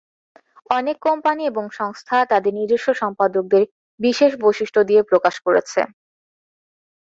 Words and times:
অনেক 0.69 0.97
কোম্পানি 1.07 1.41
এবং 1.45 1.65
সংস্থা 1.79 2.17
তাদের 2.31 2.53
নিজস্ব 2.59 2.87
সম্পাদকদের 3.01 3.63
বিশেষ 3.99 4.31
বৈশিষ্ট্য 4.43 4.79
দিয়ে 4.89 5.01
প্রকাশ 5.03 5.35
করেছে। 5.45 5.79